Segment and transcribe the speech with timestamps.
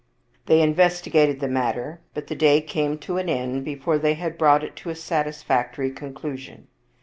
[0.47, 4.63] They investigated the matter, but the day came to an end before they had brought
[4.63, 6.63] it to a satisfactory con clusion.